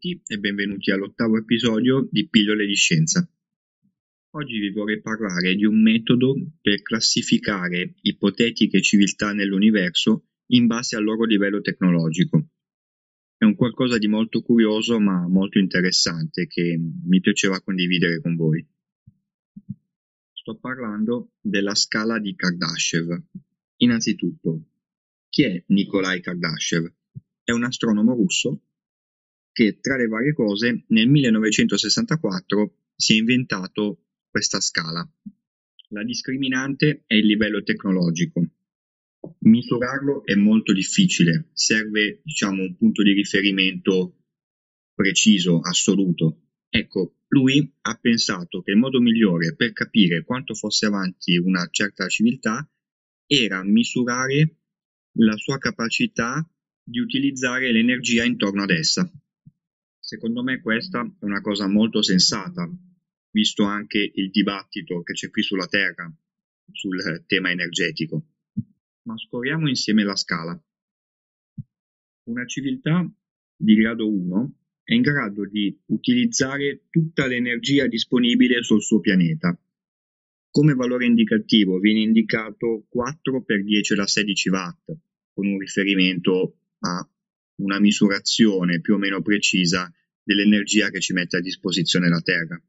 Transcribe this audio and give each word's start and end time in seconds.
Tutti 0.00 0.18
e 0.26 0.38
benvenuti 0.38 0.90
all'ottavo 0.90 1.36
episodio 1.36 2.08
di 2.10 2.26
Pillole 2.26 2.64
di 2.64 2.74
Scienza. 2.74 3.28
Oggi 4.30 4.58
vi 4.58 4.70
vorrei 4.70 5.02
parlare 5.02 5.54
di 5.54 5.66
un 5.66 5.82
metodo 5.82 6.34
per 6.62 6.80
classificare 6.80 7.96
ipotetiche 8.00 8.80
civiltà 8.80 9.34
nell'universo 9.34 10.28
in 10.52 10.66
base 10.66 10.96
al 10.96 11.04
loro 11.04 11.24
livello 11.24 11.60
tecnologico. 11.60 12.48
È 13.36 13.44
un 13.44 13.54
qualcosa 13.54 13.98
di 13.98 14.08
molto 14.08 14.40
curioso 14.40 14.98
ma 14.98 15.28
molto 15.28 15.58
interessante 15.58 16.46
che 16.46 16.78
mi 16.78 17.20
piaceva 17.20 17.60
condividere 17.60 18.22
con 18.22 18.36
voi. 18.36 18.66
Sto 20.32 20.56
parlando 20.58 21.32
della 21.42 21.74
scala 21.74 22.18
di 22.18 22.34
Kardashev. 22.34 23.22
Innanzitutto, 23.76 24.64
chi 25.28 25.42
è 25.42 25.62
Nikolai 25.66 26.22
Kardashev? 26.22 26.90
È 27.44 27.50
un 27.50 27.64
astronomo 27.64 28.14
russo 28.14 28.62
che 29.60 29.78
tra 29.78 29.98
le 29.98 30.06
varie 30.06 30.32
cose 30.32 30.84
nel 30.86 31.06
1964 31.06 32.76
si 32.96 33.12
è 33.12 33.18
inventato 33.18 34.06
questa 34.30 34.58
scala. 34.58 35.06
La 35.88 36.02
discriminante 36.02 37.04
è 37.06 37.12
il 37.12 37.26
livello 37.26 37.62
tecnologico. 37.62 38.42
Misurarlo 39.40 40.24
è 40.24 40.34
molto 40.34 40.72
difficile, 40.72 41.50
serve 41.52 42.22
diciamo 42.24 42.62
un 42.62 42.74
punto 42.74 43.02
di 43.02 43.12
riferimento 43.12 44.22
preciso, 44.94 45.60
assoluto. 45.60 46.40
Ecco, 46.70 47.16
lui 47.28 47.70
ha 47.82 47.98
pensato 48.00 48.62
che 48.62 48.70
il 48.70 48.78
modo 48.78 48.98
migliore 48.98 49.54
per 49.54 49.74
capire 49.74 50.24
quanto 50.24 50.54
fosse 50.54 50.86
avanti 50.86 51.36
una 51.36 51.68
certa 51.70 52.08
civiltà 52.08 52.66
era 53.26 53.62
misurare 53.62 54.56
la 55.18 55.36
sua 55.36 55.58
capacità 55.58 56.42
di 56.82 56.98
utilizzare 56.98 57.70
l'energia 57.72 58.24
intorno 58.24 58.62
ad 58.62 58.70
essa. 58.70 59.12
Secondo 60.10 60.42
me 60.42 60.60
questa 60.60 61.02
è 61.02 61.24
una 61.24 61.40
cosa 61.40 61.68
molto 61.68 62.02
sensata, 62.02 62.68
visto 63.30 63.62
anche 63.62 64.10
il 64.12 64.30
dibattito 64.30 65.04
che 65.04 65.12
c'è 65.12 65.30
qui 65.30 65.40
sulla 65.40 65.68
Terra 65.68 66.12
sul 66.72 67.22
tema 67.28 67.52
energetico. 67.52 68.26
Ma 69.02 69.16
scorriamo 69.16 69.68
insieme 69.68 70.02
la 70.02 70.16
scala. 70.16 70.60
Una 72.24 72.44
civiltà 72.44 73.08
di 73.54 73.74
grado 73.76 74.08
1 74.08 74.54
è 74.82 74.94
in 74.94 75.02
grado 75.02 75.46
di 75.46 75.80
utilizzare 75.86 76.86
tutta 76.90 77.28
l'energia 77.28 77.86
disponibile 77.86 78.64
sul 78.64 78.82
suo 78.82 78.98
pianeta. 78.98 79.56
Come 80.50 80.74
valore 80.74 81.06
indicativo 81.06 81.78
viene 81.78 82.00
indicato 82.00 82.84
4 82.88 83.44
per 83.44 83.62
10 83.62 83.92
alla 83.92 84.08
16 84.08 84.48
watt, 84.48 84.92
con 85.32 85.46
un 85.46 85.56
riferimento 85.56 86.56
a 86.80 87.08
una 87.60 87.78
misurazione 87.78 88.80
più 88.80 88.94
o 88.94 88.98
meno 88.98 89.22
precisa 89.22 89.92
dell'energia 90.22 90.90
che 90.90 91.00
ci 91.00 91.12
mette 91.12 91.36
a 91.36 91.40
disposizione 91.40 92.08
la 92.08 92.20
Terra. 92.20 92.60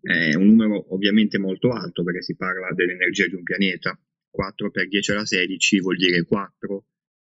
È 0.00 0.34
un 0.34 0.46
numero 0.46 0.92
ovviamente 0.94 1.38
molto 1.38 1.70
alto 1.70 2.02
perché 2.02 2.22
si 2.22 2.36
parla 2.36 2.72
dell'energia 2.74 3.26
di 3.26 3.34
un 3.34 3.42
pianeta. 3.42 3.98
4 4.30 4.70
per 4.70 4.88
10 4.88 5.10
alla 5.12 5.24
16 5.24 5.80
vuol 5.80 5.96
dire 5.96 6.22
4 6.22 6.86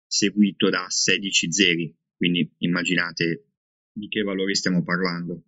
seguito 0.07 0.69
da 0.69 0.85
16 0.87 1.51
zeri, 1.51 1.95
quindi 2.15 2.49
immaginate 2.59 3.49
di 3.91 4.07
che 4.07 4.21
valori 4.21 4.55
stiamo 4.55 4.83
parlando. 4.83 5.43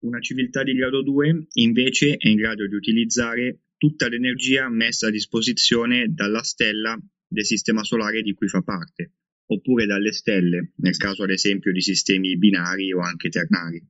Una 0.00 0.20
civiltà 0.20 0.62
di 0.62 0.74
grado 0.74 1.02
2 1.02 1.46
invece 1.54 2.16
è 2.16 2.28
in 2.28 2.36
grado 2.36 2.66
di 2.66 2.74
utilizzare 2.74 3.60
tutta 3.76 4.08
l'energia 4.08 4.68
messa 4.68 5.06
a 5.06 5.10
disposizione 5.10 6.12
dalla 6.12 6.42
stella 6.42 6.98
del 7.26 7.44
sistema 7.44 7.84
solare 7.84 8.22
di 8.22 8.34
cui 8.34 8.48
fa 8.48 8.62
parte 8.62 9.12
oppure 9.50 9.86
dalle 9.86 10.12
stelle, 10.12 10.72
nel 10.76 10.96
caso 10.96 11.22
ad 11.22 11.30
esempio 11.30 11.72
di 11.72 11.80
sistemi 11.80 12.36
binari 12.36 12.92
o 12.92 13.00
anche 13.00 13.28
ternari. 13.28 13.82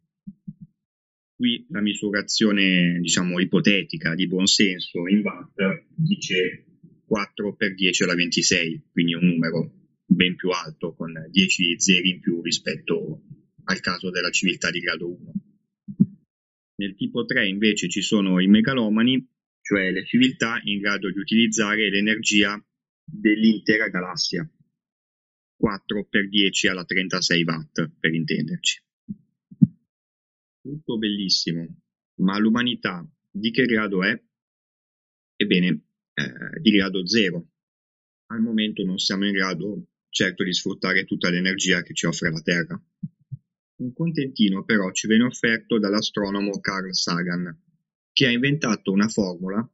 Qui 1.35 1.67
la 1.71 1.81
misurazione, 1.81 2.99
diciamo, 3.01 3.39
ipotetica 3.39 4.15
di 4.15 4.27
buon 4.27 4.47
senso 4.47 5.07
in 5.07 5.21
watt 5.21 5.85
dice 5.95 6.65
4 7.07 7.55
per 7.55 7.75
10 7.75 8.03
alla 8.03 8.15
26, 8.15 8.89
quindi 8.93 9.15
un 9.15 9.27
numero 9.27 9.73
ben 10.05 10.37
più 10.37 10.51
alto 10.51 10.95
con 10.95 11.13
10 11.31 11.79
zeri 11.79 12.11
in 12.11 12.21
più 12.21 12.43
rispetto 12.43 13.23
al 13.65 13.81
caso 13.81 14.11
della 14.11 14.31
civiltà 14.31 14.71
di 14.71 14.81
grado 14.81 15.09
1. 15.09 15.33
Nel 16.77 16.95
tipo 16.95 17.25
3 17.25 17.47
invece 17.49 17.89
ci 17.89 18.03
sono 18.03 18.41
i 18.41 18.47
megalomani, 18.47 19.29
cioè 19.61 19.91
le 19.91 20.07
civiltà 20.07 20.61
in 20.65 20.79
grado 20.81 21.11
di 21.11 21.19
utilizzare 21.19 21.91
l'energia 21.91 22.61
dell'intera 23.05 23.89
galassia, 23.89 24.49
4 25.59 26.07
per 26.09 26.29
10 26.29 26.69
alla 26.69 26.85
36 26.85 27.43
watt, 27.43 27.91
per 27.99 28.15
intenderci. 28.15 28.83
Tutto 30.61 30.99
bellissimo, 30.99 31.81
ma 32.21 32.39
l'umanità 32.39 33.07
di 33.31 33.51
che 33.51 33.65
grado 33.65 34.05
è? 34.05 34.23
Ebbene, 35.37 35.69
eh, 36.15 36.61
di 36.61 36.71
grado 36.71 37.07
0. 37.07 37.49
Al 38.27 38.41
momento 38.41 38.85
non 38.85 38.99
siamo 38.99 39.27
in 39.27 39.33
grado 39.33 39.89
certo 40.11 40.45
di 40.45 40.53
sfruttare 40.53 41.05
tutta 41.05 41.31
l'energia 41.31 41.83
che 41.83 41.95
ci 41.95 42.07
offre 42.07 42.31
la 42.31 42.41
Terra. 42.41 42.81
Un 43.77 43.93
contentino 43.93 44.65
però 44.65 44.91
ci 44.93 45.07
viene 45.07 45.25
offerto 45.25 45.79
dall'astronomo 45.79 46.59
Carl 46.61 46.95
Sagan, 46.95 47.57
che 48.13 48.27
ha 48.27 48.31
inventato 48.31 48.93
una 48.93 49.09
formula 49.09 49.69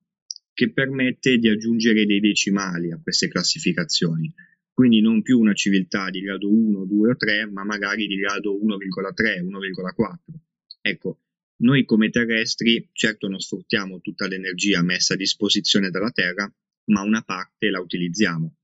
che 0.52 0.72
permette 0.72 1.38
di 1.38 1.48
aggiungere 1.48 2.06
dei 2.06 2.20
decimali 2.20 2.92
a 2.92 3.00
queste 3.02 3.28
classificazioni, 3.28 4.32
quindi 4.74 5.00
non 5.00 5.22
più 5.22 5.38
una 5.38 5.54
civiltà 5.54 6.10
di 6.10 6.20
grado 6.20 6.50
1, 6.50 6.84
2 6.84 7.10
o 7.10 7.16
3, 7.16 7.46
ma 7.46 7.64
magari 7.64 8.08
di 8.08 8.16
grado 8.16 8.58
1,3, 8.58 9.40
1,4. 9.40 10.34
Ecco, 10.80 11.20
noi 11.58 11.84
come 11.84 12.10
terrestri 12.10 12.90
certo 12.92 13.28
non 13.28 13.38
sfruttiamo 13.38 14.00
tutta 14.00 14.26
l'energia 14.26 14.82
messa 14.82 15.14
a 15.14 15.16
disposizione 15.16 15.90
dalla 15.90 16.10
Terra, 16.10 16.52
ma 16.86 17.02
una 17.02 17.22
parte 17.22 17.70
la 17.70 17.80
utilizziamo. 17.80 18.56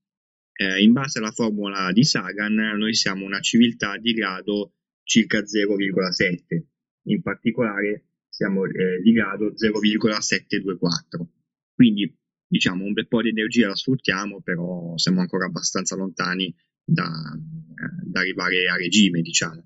Eh, 0.53 0.83
in 0.83 0.91
base 0.91 1.19
alla 1.19 1.31
formula 1.31 1.91
di 1.93 2.03
Sagan, 2.03 2.53
noi 2.53 2.93
siamo 2.93 3.25
una 3.25 3.39
civiltà 3.39 3.97
di 3.97 4.11
grado 4.11 4.73
circa 5.03 5.39
0,7, 5.39 6.61
in 7.05 7.21
particolare 7.21 8.05
siamo 8.27 8.65
eh, 8.65 9.01
di 9.01 9.13
grado 9.13 9.53
0,724. 9.55 11.31
Quindi 11.73 12.13
diciamo 12.51 12.83
un 12.83 12.91
bel 12.91 13.07
po' 13.07 13.21
di 13.21 13.29
energia 13.29 13.69
la 13.69 13.75
sfruttiamo, 13.77 14.41
però 14.41 14.97
siamo 14.97 15.21
ancora 15.21 15.45
abbastanza 15.45 15.95
lontani 15.95 16.53
da, 16.83 17.05
eh, 17.05 18.03
da 18.03 18.19
arrivare 18.19 18.67
a 18.67 18.75
regime, 18.75 19.21
diciamo. 19.21 19.65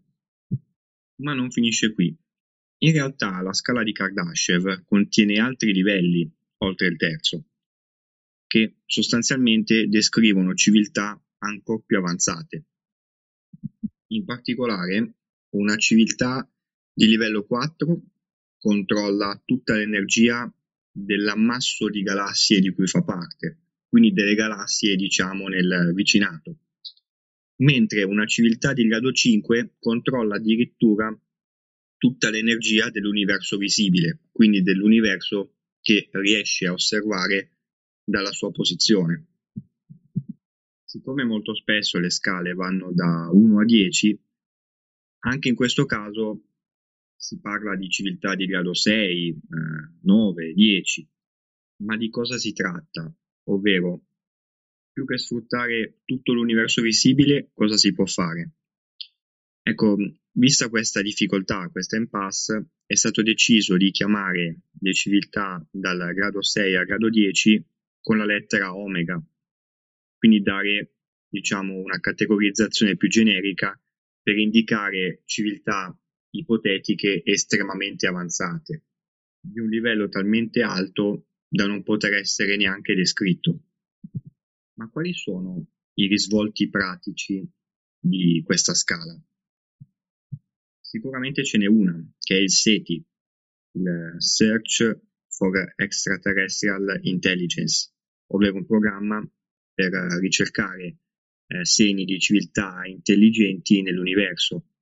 Ma 1.24 1.34
non 1.34 1.50
finisce 1.50 1.94
qui. 1.94 2.16
In 2.84 2.92
realtà 2.92 3.42
la 3.42 3.54
scala 3.54 3.82
di 3.82 3.92
Kardashev 3.92 4.84
contiene 4.86 5.40
altri 5.40 5.74
livelli 5.74 6.32
oltre 6.58 6.88
il 6.88 6.98
terzo, 6.98 7.48
che 8.46 8.76
sostanzialmente 8.86 9.88
descrivono 9.88 10.54
civiltà 10.54 11.20
ancora 11.40 11.82
più 11.84 11.98
avanzate. 11.98 12.66
In 14.10 14.26
particolare, 14.26 15.16
una 15.56 15.76
civiltà 15.78 16.48
di 16.94 17.08
livello 17.08 17.46
4 17.46 18.00
controlla 18.60 19.42
tutta 19.44 19.74
l'energia 19.74 20.54
dell'ammasso 20.96 21.90
di 21.90 22.02
galassie 22.02 22.62
di 22.62 22.74
cui 22.74 22.88
fa 22.88 23.04
parte, 23.04 23.60
quindi 23.90 24.14
delle 24.14 24.34
galassie 24.34 24.96
diciamo 24.96 25.48
nel 25.48 25.92
vicinato. 25.94 26.60
Mentre 27.58 28.04
una 28.04 28.26
civiltà 28.26 28.74
di 28.74 28.88
grado 28.88 29.12
5 29.12 29.76
controlla 29.80 30.36
addirittura 30.36 31.14
tutta 31.98 32.30
l'energia 32.30 32.90
dell'universo 32.90 33.58
visibile, 33.58 34.20
quindi 34.32 34.62
dell'universo 34.62 35.56
che 35.82 36.10
riesce 36.12 36.68
a 36.68 36.74
osservare 36.74 37.58
dalla 38.04 38.32
sua 38.32 38.52
posizione. 38.52 39.26
Siccome 40.84 41.26
molto 41.26 41.54
spesso 41.56 42.00
le 42.00 42.10
scale 42.10 42.54
vanno 42.54 42.92
da 42.94 43.30
1 43.32 43.60
a 43.60 43.66
10, 43.66 44.20
Anche 45.26 45.50
in 45.50 45.56
questo 45.56 45.86
caso 45.86 46.44
si 47.16 47.40
parla 47.40 47.76
di 47.76 47.90
civiltà 47.90 48.36
di 48.36 48.46
grado 48.46 48.74
6, 48.74 49.30
eh, 49.30 49.38
9, 50.02 50.54
10, 50.54 51.08
ma 51.84 51.98
di 51.98 52.10
cosa 52.10 52.38
si 52.38 52.54
tratta? 52.54 53.14
Ovvero, 53.46 54.02
più 54.92 55.06
che 55.06 55.18
sfruttare 55.18 56.02
tutto 56.06 56.34
l'universo 56.34 56.82
visibile, 56.82 57.50
cosa 57.54 57.78
si 57.78 57.94
può 57.94 58.06
fare? 58.06 58.52
Ecco, 59.62 59.98
vista 60.32 60.70
questa 60.70 61.02
difficoltà, 61.02 61.70
questa 61.70 61.98
impasse, 61.98 62.70
è 62.86 62.96
stato 62.96 63.24
deciso 63.24 63.78
di 63.78 63.92
chiamare 63.92 64.62
le 64.80 64.94
civiltà 64.94 65.66
dal 65.72 66.14
grado 66.14 66.42
6 66.42 66.76
al 66.76 66.86
grado 66.86 67.10
10 67.10 67.66
con 68.00 68.18
la 68.18 68.26
lettera 68.26 68.76
omega, 68.76 69.22
quindi 70.18 70.42
dare 70.42 70.94
diciamo 71.28 71.74
una 71.74 72.00
categorizzazione 72.00 72.96
più 72.96 73.10
generica 73.10 73.78
per 74.22 74.38
indicare 74.38 75.24
civiltà 75.26 75.98
ipotetiche 76.38 77.22
estremamente 77.24 78.08
avanzate, 78.08 78.84
di 79.40 79.60
un 79.60 79.70
livello 79.70 80.10
talmente 80.10 80.62
alto 80.62 81.28
da 81.48 81.68
non 81.68 81.84
poter 81.84 82.14
essere 82.14 82.58
neanche 82.58 82.96
descritto. 82.96 83.60
Ma 84.78 84.90
quali 84.90 85.14
sono 85.14 85.66
i 85.94 86.08
risvolti 86.08 86.70
pratici 86.70 87.48
di 88.00 88.42
questa 88.46 88.74
scala? 88.74 89.18
Sicuramente 90.82 91.44
ce 91.44 91.58
n'è 91.58 91.66
una, 91.66 91.98
che 92.20 92.38
è 92.38 92.40
il 92.40 92.52
SETI, 92.52 93.06
il 93.74 94.16
Search 94.18 95.00
for 95.28 95.74
Extraterrestrial 95.76 97.00
Intelligence, 97.04 97.92
ovvero 98.28 98.56
un 98.56 98.66
programma 98.66 99.28
per 99.74 99.92
ricercare 100.20 101.00
eh, 101.48 101.66
segni 101.66 102.06
di 102.06 102.20
civiltà 102.20 102.86
intelligenti 102.86 103.82
nell'universo, 103.82 104.75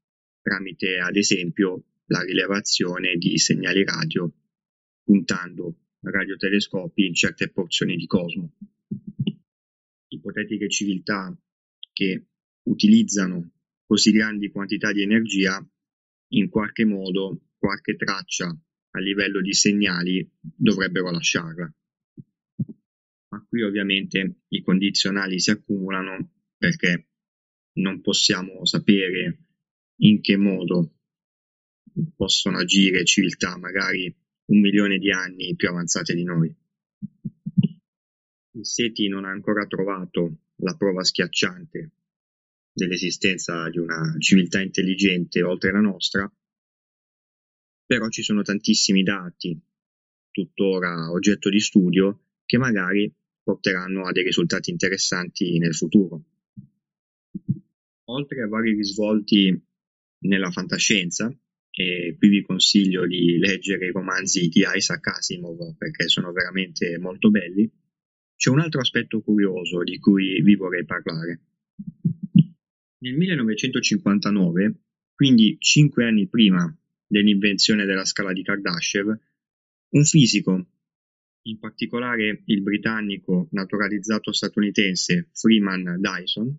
tramite 0.44 1.00
ad 1.00 1.16
esempio 1.16 1.86
la 2.08 2.22
rilevazione 2.22 3.16
di 3.16 3.38
segnali 3.40 3.84
radio 3.84 4.32
puntando 5.04 5.78
radiotelescopi 6.02 7.06
in 7.06 7.14
certe 7.14 7.50
porzioni 7.50 7.96
di 7.96 8.06
cosmo. 8.06 8.54
Ipotetiche 10.10 10.70
civiltà 10.70 11.36
che 11.92 12.26
utilizzano 12.64 13.52
così 13.86 14.12
grandi 14.12 14.52
quantità 14.52 14.92
di 14.92 15.02
energia 15.02 15.66
in 16.34 16.50
qualche 16.50 16.86
modo 16.86 17.50
qualche 17.58 17.96
traccia 17.96 18.48
a 18.48 19.00
livello 19.00 19.42
di 19.42 19.54
segnali 19.54 20.30
dovrebbero 20.40 21.10
lasciarla. 21.10 21.74
Ma 23.30 23.46
qui 23.48 23.64
ovviamente 23.64 24.42
i 24.50 24.62
condizionali 24.62 25.40
si 25.40 25.52
accumulano 25.52 26.32
perché 26.58 27.08
non 27.74 28.02
possiamo 28.02 28.66
sapere 28.66 29.43
in 30.04 30.22
che 30.22 30.36
modo 30.36 30.92
possono 32.16 32.58
agire 32.58 33.06
civiltà 33.06 33.58
magari 33.58 34.14
un 34.46 34.60
milione 34.60 34.98
di 34.98 35.12
anni 35.12 35.56
più 35.56 35.70
avanzate 35.70 36.14
di 36.14 36.24
noi. 36.24 36.54
Il 38.56 38.66
SETI 38.66 39.08
non 39.08 39.26
ha 39.26 39.30
ancora 39.30 39.66
trovato 39.66 40.40
la 40.58 40.76
prova 40.76 41.04
schiacciante 41.04 41.92
dell'esistenza 42.74 43.70
di 43.70 43.78
una 43.78 44.16
civiltà 44.20 44.62
intelligente 44.62 45.42
oltre 45.42 45.72
la 45.72 45.80
nostra, 45.80 46.32
però 47.86 48.10
ci 48.10 48.24
sono 48.24 48.42
tantissimi 48.42 49.04
dati, 49.04 49.60
tuttora 50.32 51.12
oggetto 51.12 51.50
di 51.50 51.60
studio, 51.60 52.26
che 52.46 52.58
magari 52.58 53.14
porteranno 53.42 54.06
a 54.06 54.12
dei 54.12 54.24
risultati 54.24 54.70
interessanti 54.70 55.58
nel 55.60 55.76
futuro. 55.76 56.24
Oltre 58.06 58.42
a 58.42 58.48
vari 58.48 58.74
risvolti 58.74 59.72
nella 60.24 60.52
fantascienza, 60.52 61.34
e 61.76 62.16
qui 62.18 62.30
vi 62.30 62.42
consiglio 62.44 63.08
di 63.08 63.38
leggere 63.38 63.88
i 63.88 63.92
romanzi 63.92 64.48
di 64.48 64.64
Isaac 64.76 65.08
Asimov 65.08 65.76
perché 65.78 66.08
sono 66.08 66.32
veramente 66.32 66.98
molto 67.00 67.32
belli, 67.32 67.70
c'è 68.36 68.50
un 68.50 68.60
altro 68.60 68.82
aspetto 68.82 69.22
curioso 69.22 69.84
di 69.84 69.98
cui 70.00 70.42
vi 70.42 70.56
vorrei 70.56 70.86
parlare. 70.86 71.42
Nel 73.00 73.16
1959, 73.16 74.76
quindi 75.16 75.58
cinque 75.60 76.06
anni 76.06 76.28
prima 76.28 76.76
dell'invenzione 77.08 77.86
della 77.86 78.06
scala 78.06 78.34
di 78.34 78.44
Kardashev, 78.44 79.08
un 79.90 80.04
fisico, 80.04 80.68
in 81.44 81.60
particolare 81.60 82.44
il 82.46 82.62
britannico 82.62 83.48
naturalizzato 83.52 84.32
statunitense 84.32 85.30
Freeman 85.34 86.00
Dyson, 86.00 86.58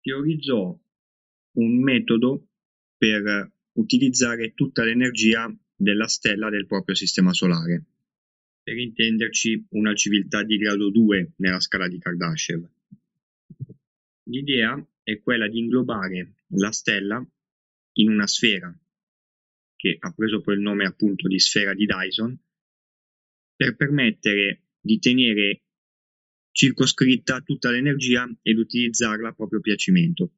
teorizzò 0.00 0.78
un 1.52 1.82
metodo 1.82 2.48
per 2.96 3.52
utilizzare 3.72 4.54
tutta 4.54 4.84
l'energia 4.84 5.52
della 5.74 6.08
stella 6.08 6.50
del 6.50 6.66
proprio 6.66 6.94
sistema 6.94 7.32
solare. 7.32 7.84
Per 8.62 8.76
intenderci, 8.76 9.66
una 9.70 9.94
civiltà 9.94 10.42
di 10.42 10.58
grado 10.58 10.90
2 10.90 11.32
nella 11.36 11.60
scala 11.60 11.88
di 11.88 11.98
Kardashev. 11.98 12.68
L'idea 14.24 14.86
è 15.02 15.20
quella 15.20 15.48
di 15.48 15.58
inglobare 15.58 16.34
la 16.48 16.70
stella 16.70 17.26
in 17.94 18.10
una 18.10 18.26
sfera, 18.26 18.76
che 19.74 19.96
ha 19.98 20.12
preso 20.12 20.40
poi 20.40 20.56
il 20.56 20.60
nome 20.60 20.84
appunto 20.84 21.28
di 21.28 21.38
sfera 21.38 21.72
di 21.72 21.86
Dyson, 21.86 22.38
per 23.56 23.74
permettere 23.74 24.64
di 24.80 24.98
tenere 24.98 25.62
circoscritta 26.50 27.40
tutta 27.40 27.70
l'energia 27.70 28.28
ed 28.42 28.58
utilizzarla 28.58 29.28
a 29.28 29.32
proprio 29.32 29.60
piacimento. 29.60 30.32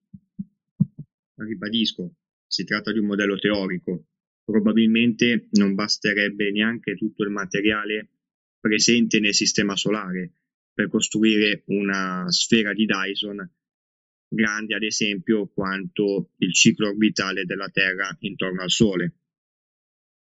Ribadisco, 1.45 2.15
si 2.47 2.65
tratta 2.65 2.93
di 2.93 2.99
un 2.99 3.07
modello 3.07 3.39
teorico, 3.39 4.07
probabilmente 4.45 5.49
non 5.53 5.75
basterebbe 5.75 6.51
neanche 6.51 6.97
tutto 6.97 7.23
il 7.25 7.31
materiale 7.31 8.09
presente 8.59 9.21
nel 9.21 9.35
sistema 9.35 9.77
solare 9.77 10.33
per 10.73 10.89
costruire 10.89 11.63
una 11.67 12.27
sfera 12.29 12.73
di 12.73 12.87
Dyson 12.87 13.51
grande 14.33 14.77
ad 14.77 14.83
esempio 14.85 15.49
quanto 15.49 16.33
il 16.39 16.55
ciclo 16.55 16.89
orbitale 16.89 17.45
della 17.45 17.69
Terra 17.69 18.17
intorno 18.21 18.63
al 18.63 18.71
Sole, 18.71 19.15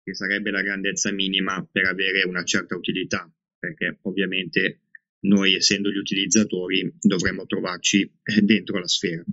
che 0.02 0.14
sarebbe 0.14 0.50
la 0.50 0.62
grandezza 0.62 1.10
minima 1.12 1.66
per 1.70 1.86
avere 1.86 2.24
una 2.26 2.44
certa 2.44 2.76
utilità, 2.76 3.30
perché 3.58 3.98
ovviamente 4.02 4.82
noi 5.20 5.54
essendo 5.54 5.90
gli 5.90 5.96
utilizzatori 5.96 6.94
dovremmo 7.00 7.46
trovarci 7.46 8.02
eh, 8.02 8.42
dentro 8.42 8.78
la 8.78 8.86
sfera. 8.86 9.24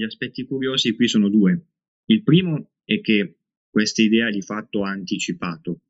Gli 0.00 0.04
aspetti 0.04 0.46
curiosi 0.46 0.94
qui 0.94 1.08
sono 1.08 1.28
due. 1.28 1.62
Il 2.06 2.22
primo 2.22 2.70
è 2.84 3.02
che 3.02 3.36
questa 3.68 4.00
idea 4.00 4.30
di 4.30 4.40
fatto 4.40 4.82
ha 4.82 4.88
anticipato 4.88 5.82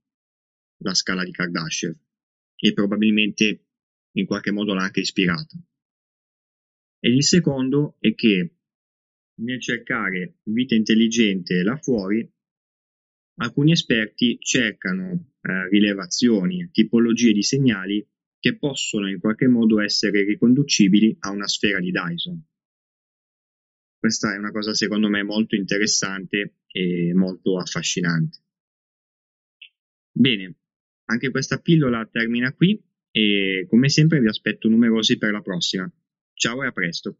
la 0.78 0.94
scala 0.94 1.22
di 1.22 1.30
Kardashev 1.30 1.96
e 2.56 2.72
probabilmente 2.72 3.66
in 4.14 4.26
qualche 4.26 4.50
modo 4.50 4.74
l'ha 4.74 4.82
anche 4.82 4.98
ispirata. 4.98 5.56
E 6.98 7.08
il 7.08 7.22
secondo 7.22 7.98
è 8.00 8.12
che 8.16 8.56
nel 9.42 9.60
cercare 9.60 10.40
vita 10.42 10.74
intelligente 10.74 11.62
là 11.62 11.76
fuori, 11.76 12.28
alcuni 13.36 13.70
esperti 13.70 14.38
cercano 14.40 15.34
eh, 15.40 15.68
rilevazioni, 15.68 16.68
tipologie 16.72 17.30
di 17.30 17.44
segnali 17.44 18.04
che 18.40 18.58
possono 18.58 19.08
in 19.08 19.20
qualche 19.20 19.46
modo 19.46 19.80
essere 19.80 20.24
riconducibili 20.24 21.16
a 21.20 21.30
una 21.30 21.46
sfera 21.46 21.78
di 21.78 21.92
Dyson. 21.92 22.49
Questa 24.00 24.32
è 24.32 24.38
una 24.38 24.50
cosa 24.50 24.72
secondo 24.72 25.10
me 25.10 25.22
molto 25.22 25.56
interessante 25.56 26.60
e 26.68 27.12
molto 27.12 27.58
affascinante. 27.58 28.38
Bene, 30.10 30.54
anche 31.04 31.30
questa 31.30 31.58
pillola 31.58 32.08
termina 32.10 32.50
qui 32.54 32.82
e 33.10 33.66
come 33.68 33.90
sempre 33.90 34.20
vi 34.20 34.28
aspetto 34.28 34.70
numerosi 34.70 35.18
per 35.18 35.32
la 35.32 35.42
prossima. 35.42 35.92
Ciao 36.32 36.64
e 36.64 36.68
a 36.68 36.72
presto. 36.72 37.18